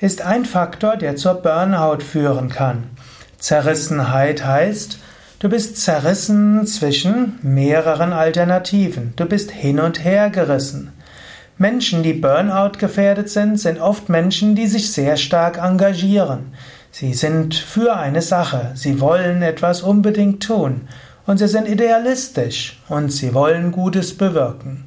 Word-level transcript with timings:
ist 0.00 0.22
ein 0.22 0.44
Faktor, 0.44 0.96
der 0.96 1.14
zur 1.14 1.34
Burnout 1.34 2.00
führen 2.00 2.48
kann. 2.48 2.90
Zerrissenheit 3.38 4.44
heißt, 4.44 4.98
Du 5.44 5.50
bist 5.50 5.76
zerrissen 5.76 6.66
zwischen 6.66 7.38
mehreren 7.42 8.14
Alternativen. 8.14 9.12
Du 9.14 9.26
bist 9.26 9.50
hin 9.50 9.78
und 9.78 10.02
her 10.02 10.30
gerissen. 10.30 10.94
Menschen, 11.56 12.02
die 12.02 12.14
Burnout 12.14 12.78
gefährdet 12.78 13.30
sind, 13.30 13.60
sind 13.60 13.80
oft 13.80 14.08
Menschen, 14.08 14.56
die 14.56 14.66
sich 14.66 14.90
sehr 14.92 15.16
stark 15.16 15.58
engagieren. 15.58 16.52
Sie 16.90 17.14
sind 17.14 17.54
für 17.54 17.96
eine 17.96 18.22
Sache, 18.22 18.72
sie 18.74 19.00
wollen 19.00 19.42
etwas 19.42 19.82
unbedingt 19.82 20.42
tun 20.42 20.88
und 21.26 21.38
sie 21.38 21.48
sind 21.48 21.68
idealistisch 21.68 22.80
und 22.88 23.10
sie 23.10 23.34
wollen 23.34 23.70
Gutes 23.72 24.16
bewirken. 24.16 24.86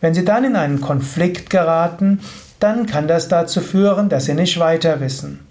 Wenn 0.00 0.14
sie 0.14 0.24
dann 0.24 0.44
in 0.44 0.56
einen 0.56 0.80
Konflikt 0.80 1.50
geraten, 1.50 2.20
dann 2.58 2.86
kann 2.86 3.06
das 3.06 3.28
dazu 3.28 3.60
führen, 3.60 4.08
dass 4.08 4.24
sie 4.24 4.34
nicht 4.34 4.58
weiter 4.58 5.00
wissen. 5.00 5.46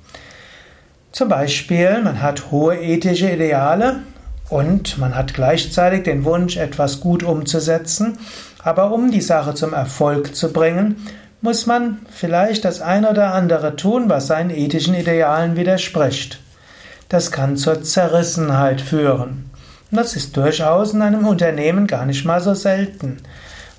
Zum 1.11 1.29
Beispiel, 1.29 2.01
man 2.03 2.21
hat 2.21 2.51
hohe 2.51 2.75
ethische 2.75 3.31
Ideale 3.31 4.01
und 4.49 4.97
man 4.97 5.15
hat 5.15 5.33
gleichzeitig 5.33 6.03
den 6.03 6.23
Wunsch, 6.25 6.57
etwas 6.57 6.99
gut 6.99 7.23
umzusetzen, 7.23 8.17
aber 8.63 8.91
um 8.91 9.11
die 9.11 9.21
Sache 9.21 9.53
zum 9.53 9.73
Erfolg 9.73 10.35
zu 10.35 10.51
bringen, 10.51 11.07
muss 11.41 11.65
man 11.65 11.99
vielleicht 12.09 12.65
das 12.65 12.81
eine 12.81 13.09
oder 13.09 13.33
andere 13.33 13.75
tun, 13.75 14.09
was 14.09 14.27
seinen 14.27 14.49
ethischen 14.49 14.95
Idealen 14.95 15.55
widerspricht. 15.55 16.39
Das 17.09 17.31
kann 17.31 17.57
zur 17.57 17.83
Zerrissenheit 17.83 18.81
führen. 18.81 19.49
Und 19.91 19.97
das 19.97 20.15
ist 20.15 20.35
durchaus 20.35 20.93
in 20.93 21.01
einem 21.01 21.25
Unternehmen 21.25 21.87
gar 21.87 22.05
nicht 22.05 22.25
mal 22.25 22.41
so 22.41 22.53
selten. 22.53 23.17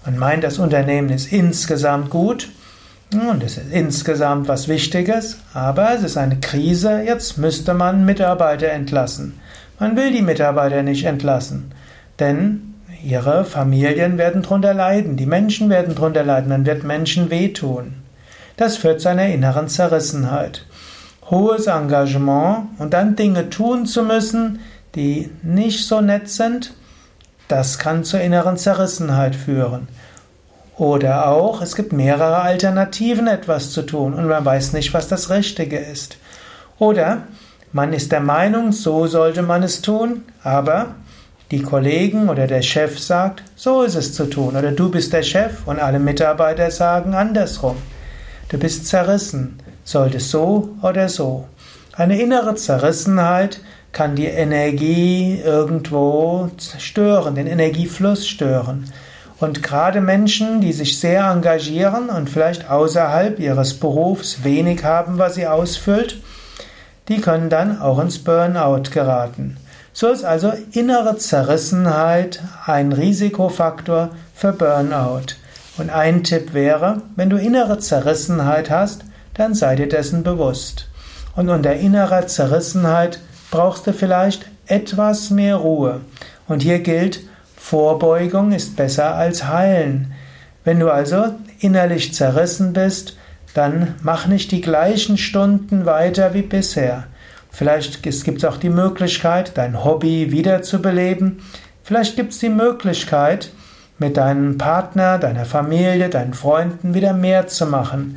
Man 0.05 0.17
meint, 0.17 0.45
das 0.45 0.59
Unternehmen 0.59 1.11
ist 1.11 1.33
insgesamt 1.33 2.09
gut 2.09 2.49
und 3.13 3.43
es 3.43 3.59
ist 3.59 3.71
insgesamt 3.71 4.49
was 4.49 4.69
Wichtiges, 4.69 5.39
aber 5.53 5.95
es 5.95 6.03
ist 6.03 6.17
eine 6.17 6.41
Krise, 6.41 7.03
jetzt 7.03 7.37
müsste 7.37 7.75
man 7.75 8.05
Mitarbeiter 8.05 8.69
entlassen. 8.69 9.39
Man 9.79 9.97
will 9.97 10.13
die 10.13 10.23
Mitarbeiter 10.23 10.83
nicht 10.83 11.05
entlassen, 11.05 11.73
denn 12.19 12.75
ihre 13.05 13.45
Familien 13.45 14.19
werden 14.19 14.43
darunter 14.43 14.75
leiden, 14.75 15.17
die 15.17 15.27
Menschen 15.27 15.71
werden 15.71 15.95
darunter 15.95 16.25
leiden, 16.25 16.49
man 16.49 16.67
wird 16.67 16.83
Menschen 16.83 17.31
wehtun. 17.31 17.95
Das 18.57 18.77
führt 18.77 19.01
zu 19.01 19.09
einer 19.09 19.27
inneren 19.27 19.69
Zerrissenheit. 19.69 20.67
Hohes 21.31 21.67
Engagement 21.69 22.71
und 22.79 22.93
dann 22.93 23.15
Dinge 23.15 23.51
tun 23.51 23.87
zu 23.87 24.03
müssen, 24.03 24.59
die 24.97 25.31
nicht 25.43 25.87
so 25.87 26.01
nett 26.01 26.29
sind, 26.29 26.75
das 27.47 27.79
kann 27.79 28.03
zur 28.03 28.21
inneren 28.21 28.57
Zerrissenheit 28.57 29.37
führen. 29.37 29.89
Oder 30.77 31.29
auch, 31.29 31.63
es 31.63 31.77
gibt 31.77 31.93
mehrere 31.93 32.41
Alternativen, 32.41 33.27
etwas 33.27 33.71
zu 33.71 33.83
tun 33.83 34.15
und 34.15 34.27
man 34.27 34.45
weiß 34.45 34.73
nicht, 34.73 34.93
was 34.95 35.09
das 35.09 35.31
Richtige 35.31 35.79
ist. 35.79 36.19
Oder 36.79 37.23
man 37.73 37.93
ist 37.93 38.13
der 38.13 38.21
Meinung, 38.21 38.73
so 38.73 39.07
sollte 39.07 39.43
man 39.43 39.63
es 39.63 39.83
tun, 39.83 40.23
aber 40.43 40.95
die 41.51 41.63
Kollegen 41.63 42.29
oder 42.29 42.47
der 42.47 42.63
Chef 42.63 42.99
sagt, 42.99 43.43
so 43.57 43.83
ist 43.83 43.95
es 43.95 44.13
zu 44.13 44.27
tun. 44.27 44.57
Oder 44.57 44.73
du 44.73 44.91
bist 44.91 45.13
der 45.13 45.23
Chef 45.23 45.67
und 45.67 45.79
alle 45.79 45.99
Mitarbeiter 45.99 46.71
sagen 46.71 47.15
andersrum. 47.15 47.77
Du 48.49 48.59
bist 48.59 48.87
zerrissen, 48.87 49.59
sollte 49.85 50.21
so 50.21 50.77
oder 50.83 51.09
so. 51.09 51.47
Eine 51.95 52.21
innere 52.21 52.55
Zerrissenheit 52.55 53.61
kann 53.93 54.15
die 54.15 54.27
Energie 54.27 55.41
irgendwo 55.43 56.51
stören, 56.79 57.35
den 57.35 57.47
Energiefluss 57.47 58.29
stören. 58.29 58.93
Und 59.41 59.63
gerade 59.63 60.01
Menschen, 60.01 60.61
die 60.61 60.73
sich 60.73 60.99
sehr 60.99 61.25
engagieren 61.25 62.11
und 62.11 62.29
vielleicht 62.29 62.69
außerhalb 62.69 63.39
ihres 63.39 63.75
Berufs 63.75 64.45
wenig 64.45 64.85
haben, 64.85 65.19
was 65.19 65.37
sie 65.37 65.47
ausfüllt, 65.47 66.21
die 67.09 67.21
können 67.21 67.51
dann 67.51 67.81
auch 67.81 67.99
ins 67.99 68.19
Burnout 68.19 68.91
geraten. 68.91 69.57
So 69.93 70.09
ist 70.09 70.25
also 70.25 70.53
innere 70.73 71.17
Zerrissenheit 71.17 72.41
ein 72.67 72.93
Risikofaktor 72.93 74.11
für 74.35 74.53
Burnout. 74.53 75.35
Und 75.79 75.91
ein 75.91 76.23
Tipp 76.23 76.55
wäre, 76.55 77.03
wenn 77.17 77.31
du 77.31 77.37
innere 77.37 77.79
Zerrissenheit 77.79 78.71
hast, 78.71 79.05
dann 79.35 79.55
sei 79.55 79.77
dir 79.77 79.89
dessen 79.89 80.23
bewusst. 80.23 80.89
Und 81.35 81.49
unter 81.49 81.75
innerer 81.75 82.27
Zerrissenheit 82.27 83.21
brauchst 83.51 83.87
du 83.87 83.93
vielleicht 83.93 84.47
etwas 84.67 85.31
mehr 85.31 85.57
Ruhe. 85.57 86.01
Und 86.47 86.63
hier 86.63 86.81
gilt, 86.81 87.21
Vorbeugung 87.57 88.53
ist 88.53 88.77
besser 88.77 89.15
als 89.15 89.47
heilen. 89.49 90.13
Wenn 90.65 90.81
du 90.81 90.91
also 90.91 91.35
innerlich 91.61 92.15
zerrissen 92.15 92.73
bist, 92.73 93.17
dann 93.59 93.97
mach 94.03 94.29
nicht 94.29 94.53
die 94.53 94.61
gleichen 94.61 95.19
Stunden 95.19 95.85
weiter 95.85 96.33
wie 96.33 96.43
bisher. 96.43 97.05
Vielleicht 97.51 98.05
gibt 98.05 98.39
es 98.39 98.45
auch 98.45 98.57
die 98.57 98.71
Möglichkeit, 98.71 99.59
dein 99.59 99.85
Hobby 99.85 100.31
wiederzubeleben. 100.31 101.41
Vielleicht 101.83 102.15
gibt 102.15 102.33
es 102.33 102.39
die 102.39 102.51
Möglichkeit, 102.51 103.51
mit 103.99 104.17
deinem 104.17 104.59
Partner, 104.59 105.19
deiner 105.19 105.45
Familie, 105.45 106.09
deinen 106.09 106.35
Freunden 106.35 106.95
wieder 106.95 107.13
mehr 107.13 107.49
zu 107.49 107.67
machen. 107.67 108.17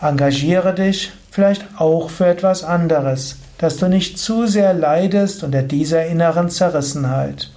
Engagiere 0.00 0.74
dich 0.74 1.12
vielleicht 1.30 1.64
auch 1.78 2.10
für 2.10 2.26
etwas 2.26 2.64
anderes, 2.64 3.36
dass 3.58 3.76
du 3.76 3.88
nicht 3.88 4.18
zu 4.18 4.48
sehr 4.48 4.74
leidest 4.74 5.44
unter 5.44 5.62
dieser 5.62 6.06
inneren 6.06 6.50
Zerrissenheit. 6.50 7.50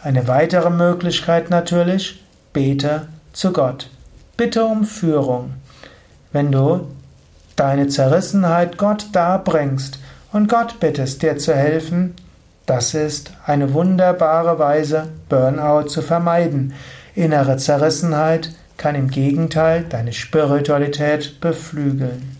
Eine 0.00 0.28
weitere 0.28 0.70
Möglichkeit 0.70 1.50
natürlich, 1.50 2.22
bete 2.52 3.08
zu 3.32 3.52
Gott. 3.52 3.90
Bitte 4.36 4.64
um 4.64 4.84
Führung. 4.84 5.54
Wenn 6.32 6.52
du 6.52 6.86
deine 7.56 7.88
Zerrissenheit 7.88 8.78
Gott 8.78 9.08
darbringst 9.12 9.98
und 10.32 10.48
Gott 10.48 10.78
bittest, 10.78 11.22
dir 11.22 11.38
zu 11.38 11.54
helfen, 11.54 12.14
das 12.66 12.94
ist 12.94 13.32
eine 13.44 13.74
wunderbare 13.74 14.58
Weise, 14.58 15.08
Burnout 15.28 15.88
zu 15.88 16.02
vermeiden. 16.02 16.74
Innere 17.16 17.56
Zerrissenheit 17.56 18.50
kann 18.76 18.94
im 18.94 19.10
Gegenteil 19.10 19.84
deine 19.88 20.12
Spiritualität 20.12 21.40
beflügeln. 21.40 22.39